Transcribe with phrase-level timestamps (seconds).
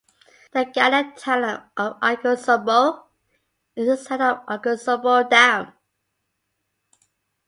[0.53, 3.03] The Ghana town of Akosombo
[3.75, 5.73] is the site of the Akosombo Dam.